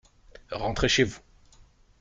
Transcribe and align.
Rentrez 0.49 0.89
chez 0.89 1.03
vous. 1.03 1.19